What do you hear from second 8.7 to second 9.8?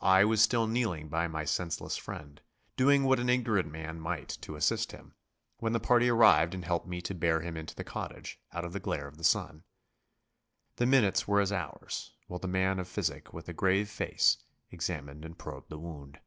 the glare of the sun.